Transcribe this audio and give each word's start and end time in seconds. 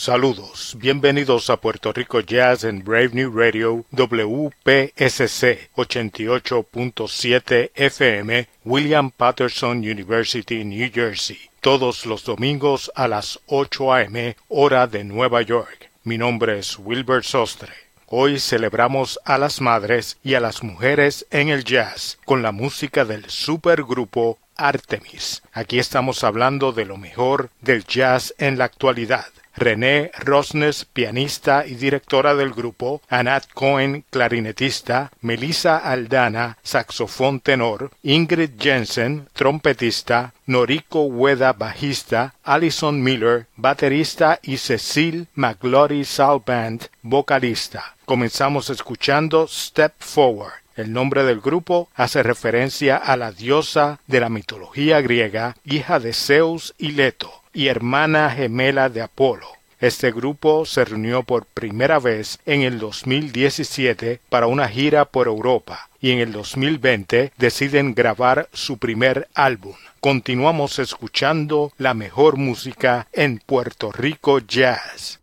Saludos, 0.00 0.76
bienvenidos 0.78 1.50
a 1.50 1.58
Puerto 1.58 1.92
Rico 1.92 2.20
Jazz 2.20 2.64
en 2.64 2.82
Brave 2.82 3.10
New 3.12 3.30
Radio 3.38 3.84
WPSC 3.90 5.68
88.7 5.76 7.70
FM, 7.74 8.48
William 8.64 9.10
Patterson 9.10 9.80
University, 9.80 10.64
New 10.64 10.90
Jersey, 10.90 11.38
todos 11.60 12.06
los 12.06 12.24
domingos 12.24 12.90
a 12.94 13.08
las 13.08 13.40
8 13.44 13.92
a.m. 13.92 14.36
hora 14.48 14.86
de 14.86 15.04
Nueva 15.04 15.42
York. 15.42 15.90
Mi 16.04 16.16
nombre 16.16 16.60
es 16.60 16.78
Wilbur 16.78 17.22
Sostre. 17.22 17.74
Hoy 18.06 18.40
celebramos 18.40 19.20
a 19.26 19.36
las 19.36 19.60
madres 19.60 20.16
y 20.24 20.32
a 20.32 20.40
las 20.40 20.62
mujeres 20.62 21.26
en 21.30 21.50
el 21.50 21.62
jazz 21.62 22.18
con 22.24 22.40
la 22.40 22.52
música 22.52 23.04
del 23.04 23.28
supergrupo 23.28 24.38
Artemis. 24.68 25.42
Aquí 25.52 25.78
estamos 25.78 26.24
hablando 26.24 26.72
de 26.72 26.84
lo 26.84 26.96
mejor 26.96 27.50
del 27.60 27.84
jazz 27.84 28.34
en 28.38 28.58
la 28.58 28.64
actualidad. 28.64 29.26
René 29.56 30.10
Rosnes, 30.18 30.86
pianista 30.86 31.66
y 31.66 31.74
directora 31.74 32.34
del 32.34 32.52
grupo, 32.52 33.02
Anat 33.08 33.46
Cohen, 33.52 34.04
clarinetista, 34.10 35.10
Melissa 35.20 35.76
Aldana, 35.76 36.56
saxofón 36.62 37.40
tenor, 37.40 37.90
Ingrid 38.02 38.52
Jensen, 38.58 39.28
trompetista, 39.34 40.32
Noriko 40.46 41.02
Ueda, 41.02 41.52
bajista, 41.52 42.34
Alison 42.42 43.02
Miller, 43.02 43.46
baterista 43.56 44.38
y 44.42 44.56
Cecil 44.56 45.28
McGlory 45.34 46.04
Salband, 46.04 46.88
vocalista. 47.02 47.96
Comenzamos 48.06 48.70
escuchando 48.70 49.46
Step 49.46 49.92
Forward. 49.98 50.59
El 50.76 50.92
nombre 50.92 51.24
del 51.24 51.40
grupo 51.40 51.88
hace 51.94 52.22
referencia 52.22 52.96
a 52.96 53.16
la 53.16 53.32
diosa 53.32 54.00
de 54.06 54.20
la 54.20 54.28
mitología 54.28 55.00
griega, 55.00 55.56
hija 55.64 55.98
de 55.98 56.12
Zeus 56.12 56.74
y 56.78 56.92
Leto 56.92 57.32
y 57.52 57.66
hermana 57.66 58.30
gemela 58.30 58.88
de 58.88 59.02
Apolo. 59.02 59.46
Este 59.80 60.12
grupo 60.12 60.66
se 60.66 60.84
reunió 60.84 61.22
por 61.22 61.46
primera 61.46 61.98
vez 61.98 62.38
en 62.44 62.62
el 62.62 62.78
2017 62.78 64.20
para 64.28 64.46
una 64.46 64.68
gira 64.68 65.06
por 65.06 65.26
Europa 65.26 65.88
y 66.00 66.10
en 66.10 66.18
el 66.18 66.32
2020 66.32 67.32
deciden 67.38 67.94
grabar 67.94 68.48
su 68.52 68.78
primer 68.78 69.28
álbum. 69.34 69.74
Continuamos 70.00 70.78
escuchando 70.78 71.72
la 71.78 71.94
mejor 71.94 72.36
música 72.36 73.06
en 73.12 73.38
Puerto 73.38 73.90
Rico 73.92 74.38
Jazz. 74.38 75.19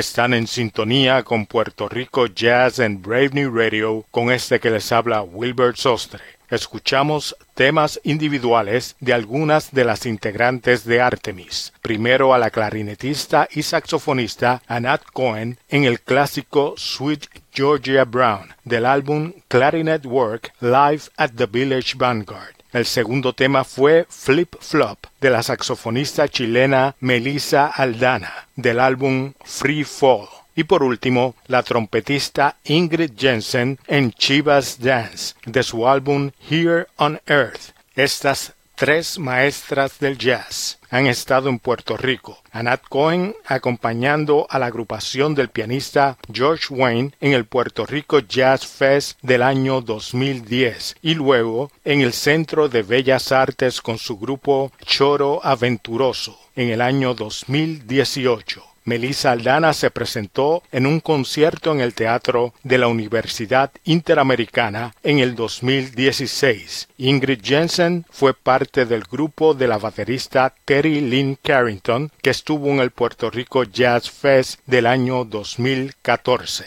Están 0.00 0.32
en 0.32 0.46
sintonía 0.46 1.22
con 1.24 1.44
Puerto 1.44 1.86
Rico 1.86 2.26
Jazz 2.26 2.80
and 2.80 3.06
Brave 3.06 3.32
New 3.34 3.54
Radio 3.54 4.06
con 4.10 4.32
este 4.32 4.58
que 4.58 4.70
les 4.70 4.90
habla 4.92 5.20
Wilbert 5.20 5.76
Sostre. 5.76 6.22
Escuchamos 6.48 7.36
temas 7.52 8.00
individuales 8.02 8.96
de 9.00 9.12
algunas 9.12 9.72
de 9.72 9.84
las 9.84 10.06
integrantes 10.06 10.86
de 10.86 11.02
Artemis. 11.02 11.74
Primero 11.82 12.32
a 12.32 12.38
la 12.38 12.48
clarinetista 12.48 13.46
y 13.52 13.62
saxofonista 13.62 14.62
Anat 14.66 15.02
Cohen 15.12 15.58
en 15.68 15.84
el 15.84 16.00
clásico 16.00 16.72
Sweet 16.78 17.26
Georgia 17.52 18.06
Brown 18.06 18.54
del 18.64 18.86
álbum 18.86 19.34
Clarinet 19.48 20.06
Work 20.06 20.54
Live 20.60 21.10
at 21.18 21.32
the 21.36 21.44
Village 21.44 21.92
Vanguard. 21.98 22.59
El 22.72 22.86
segundo 22.86 23.32
tema 23.32 23.64
fue 23.64 24.06
Flip 24.08 24.54
Flop 24.60 25.06
de 25.20 25.30
la 25.30 25.42
saxofonista 25.42 26.28
chilena 26.28 26.94
Melissa 27.00 27.66
Aldana 27.66 28.48
del 28.54 28.78
álbum 28.78 29.32
Free 29.44 29.84
Fall. 29.84 30.28
Y 30.54 30.64
por 30.64 30.82
último, 30.82 31.34
la 31.46 31.62
trompetista 31.62 32.56
Ingrid 32.64 33.12
Jensen 33.16 33.78
en 33.86 34.12
Chivas 34.12 34.80
Dance 34.80 35.34
de 35.46 35.62
su 35.62 35.88
álbum 35.88 36.30
Here 36.48 36.86
on 36.96 37.20
Earth. 37.26 37.72
Estas 37.96 38.52
tres 38.76 39.18
maestras 39.18 39.98
del 39.98 40.16
jazz 40.16 40.79
han 40.90 41.06
estado 41.06 41.48
en 41.48 41.58
Puerto 41.58 41.96
Rico. 41.96 42.42
Anat 42.52 42.82
Cohen 42.88 43.34
acompañando 43.46 44.46
a 44.50 44.58
la 44.58 44.66
agrupación 44.66 45.34
del 45.34 45.48
pianista 45.48 46.18
George 46.32 46.66
Wayne 46.74 47.12
en 47.20 47.32
el 47.32 47.46
Puerto 47.46 47.86
Rico 47.86 48.18
Jazz 48.18 48.66
Fest 48.66 49.18
del 49.22 49.42
año 49.42 49.80
2010 49.80 50.96
y 51.02 51.14
luego 51.14 51.70
en 51.84 52.00
el 52.00 52.12
Centro 52.12 52.68
de 52.68 52.82
Bellas 52.82 53.32
Artes 53.32 53.80
con 53.80 53.98
su 53.98 54.18
grupo 54.18 54.72
Choro 54.84 55.40
Aventuroso 55.44 56.38
en 56.56 56.70
el 56.70 56.80
año 56.80 57.14
2018. 57.14 58.69
Melissa 58.90 59.30
Aldana 59.30 59.72
se 59.72 59.92
presentó 59.92 60.64
en 60.72 60.84
un 60.84 60.98
concierto 60.98 61.70
en 61.70 61.80
el 61.80 61.94
Teatro 61.94 62.54
de 62.64 62.76
la 62.76 62.88
Universidad 62.88 63.70
Interamericana 63.84 64.96
en 65.04 65.20
el 65.20 65.36
2016. 65.36 66.88
Ingrid 66.98 67.40
Jensen 67.40 68.04
fue 68.10 68.34
parte 68.34 68.86
del 68.86 69.04
grupo 69.04 69.54
de 69.54 69.68
la 69.68 69.78
baterista 69.78 70.52
Terry 70.64 71.00
Lynn 71.02 71.38
Carrington 71.40 72.10
que 72.20 72.30
estuvo 72.30 72.66
en 72.66 72.80
el 72.80 72.90
Puerto 72.90 73.30
Rico 73.30 73.62
Jazz 73.62 74.10
Fest 74.10 74.58
del 74.66 74.88
año 74.88 75.24
2014. 75.24 76.64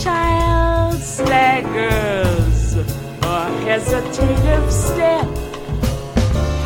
child 0.00 0.94
staggers 0.98 2.76
or 2.76 3.44
hesitative 3.66 4.70
step, 4.70 5.26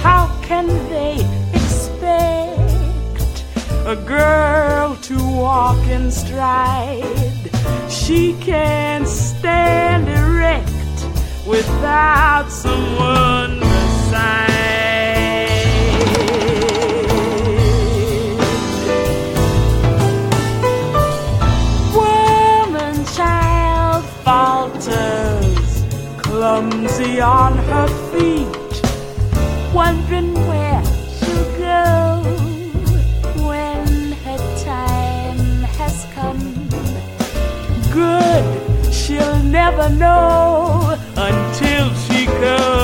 how 0.03 0.31
can 0.43 0.66
they 0.89 1.14
expect 1.53 3.45
a 3.87 3.97
girl 3.97 4.97
to 5.03 5.16
walk 5.16 5.85
in 5.89 6.11
stride? 6.11 7.51
She 7.89 8.35
can't 8.41 9.09
stand 9.09 10.09
erect 10.09 10.70
without 11.47 12.51
someone 12.51 13.61
beside. 13.61 14.66
Clumsy 26.57 27.20
on 27.20 27.52
her 27.70 27.86
feet, 28.11 28.48
wondering 29.74 30.32
where 30.48 30.82
she'll 31.18 31.50
go 31.59 32.22
when 33.46 34.12
her 34.24 34.38
time 34.64 35.64
has 35.78 36.07
come. 36.14 36.40
Good, 37.92 38.94
she'll 38.94 39.42
never 39.42 39.90
know 39.90 40.98
until 41.16 41.92
she 42.07 42.24
comes 42.24 42.76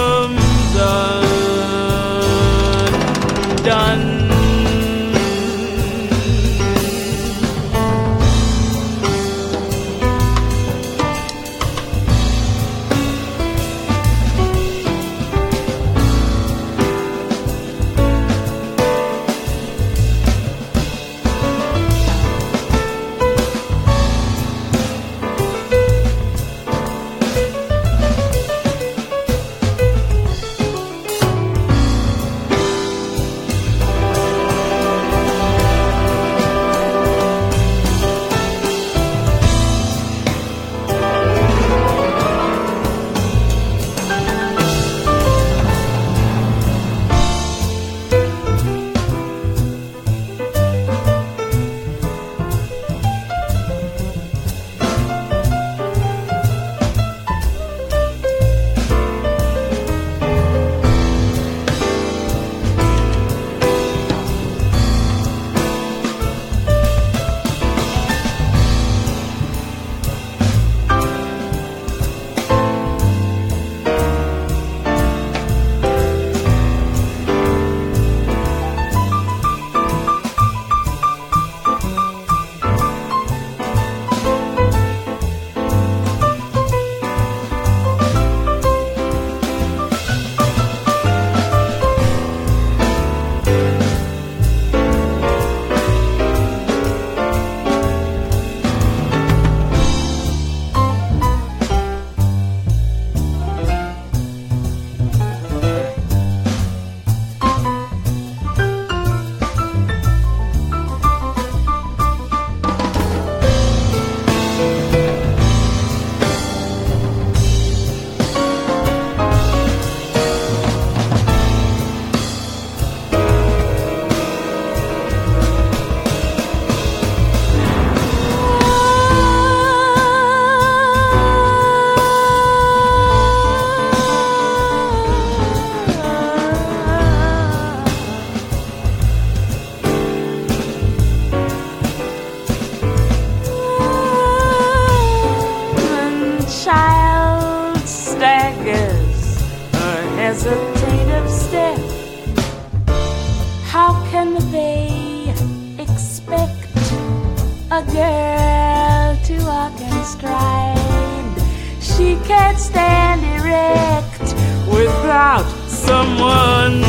a 157.73 157.83
girl 157.85 159.17
to 159.25 159.45
walk 159.47 159.81
in 159.81 160.05
stride? 160.05 161.39
She 161.81 162.17
can't 162.27 162.59
stand 162.59 163.25
erect 163.25 164.35
without 164.69 165.49
someone 165.69 166.83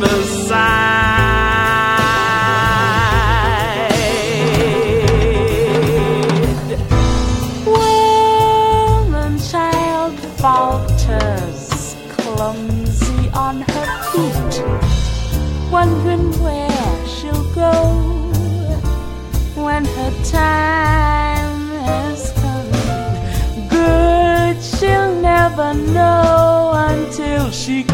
beside. 0.00 1.07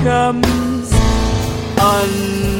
comes 0.05 0.93
unnoticed. 1.79 2.54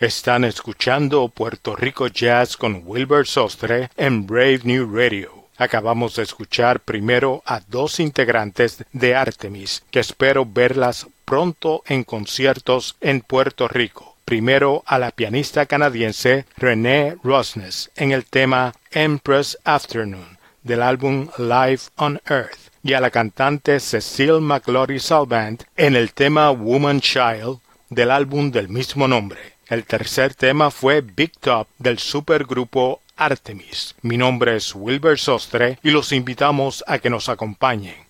Están 0.00 0.44
escuchando 0.44 1.28
Puerto 1.28 1.76
Rico 1.76 2.06
Jazz 2.06 2.56
con 2.56 2.84
Wilbur 2.86 3.26
Sostre 3.26 3.90
en 3.98 4.26
Brave 4.26 4.60
New 4.64 4.96
Radio. 4.96 5.44
Acabamos 5.58 6.16
de 6.16 6.22
escuchar 6.22 6.80
primero 6.80 7.42
a 7.44 7.60
dos 7.68 8.00
integrantes 8.00 8.82
de 8.94 9.14
Artemis, 9.14 9.82
que 9.90 10.00
espero 10.00 10.46
verlas 10.46 11.06
pronto 11.26 11.82
en 11.86 12.04
conciertos 12.04 12.96
en 13.02 13.20
Puerto 13.20 13.68
Rico. 13.68 14.16
Primero 14.24 14.82
a 14.86 14.98
la 14.98 15.10
pianista 15.10 15.66
canadiense 15.66 16.46
Renee 16.56 17.18
Rosnes 17.22 17.90
en 17.94 18.12
el 18.12 18.24
tema 18.24 18.72
Empress 18.92 19.58
Afternoon 19.64 20.38
del 20.62 20.80
álbum 20.80 21.28
Live 21.36 21.82
on 21.96 22.22
Earth 22.26 22.72
y 22.82 22.94
a 22.94 23.02
la 23.02 23.10
cantante 23.10 23.78
Cecile 23.78 24.40
McLaury 24.40 24.98
Salvant 24.98 25.64
en 25.76 25.94
el 25.94 26.14
tema 26.14 26.48
Woman 26.52 27.02
Child 27.02 27.58
del 27.90 28.10
álbum 28.10 28.50
del 28.50 28.70
mismo 28.70 29.06
nombre. 29.06 29.59
El 29.70 29.84
tercer 29.84 30.34
tema 30.34 30.72
fue 30.72 31.00
Big 31.00 31.30
Top 31.38 31.68
del 31.78 32.00
supergrupo 32.00 33.02
Artemis. 33.16 33.94
Mi 34.02 34.16
nombre 34.16 34.56
es 34.56 34.74
Wilber 34.74 35.16
Sostre 35.16 35.78
y 35.84 35.92
los 35.92 36.10
invitamos 36.10 36.82
a 36.88 36.98
que 36.98 37.08
nos 37.08 37.28
acompañen 37.28 38.09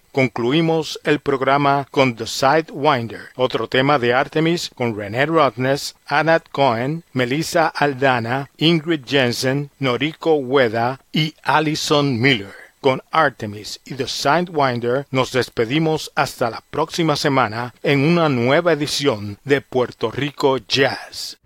Concluimos 0.11 0.99
el 1.05 1.19
programa 1.19 1.87
con 1.89 2.17
The 2.17 2.27
Sidewinder, 2.27 3.29
otro 3.35 3.69
tema 3.69 3.97
de 3.97 4.13
Artemis 4.13 4.69
con 4.75 4.95
René 4.95 5.25
Rodness, 5.25 5.95
Anat 6.05 6.49
Cohen, 6.51 7.03
Melissa 7.13 7.67
Aldana, 7.67 8.49
Ingrid 8.57 9.05
Jensen, 9.05 9.69
Noriko 9.79 10.35
Ueda 10.35 10.99
y 11.13 11.33
Alison 11.43 12.19
Miller. 12.19 12.53
Con 12.81 13.01
Artemis 13.11 13.79
y 13.85 13.93
The 13.93 14.07
Sidewinder 14.07 15.05
nos 15.11 15.31
despedimos 15.31 16.11
hasta 16.15 16.49
la 16.49 16.61
próxima 16.69 17.15
semana 17.15 17.73
en 17.81 18.01
una 18.01 18.27
nueva 18.27 18.73
edición 18.73 19.37
de 19.45 19.61
Puerto 19.61 20.11
Rico 20.11 20.57
Jazz. 20.57 21.37